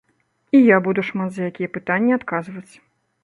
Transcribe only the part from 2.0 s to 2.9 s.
адказваць.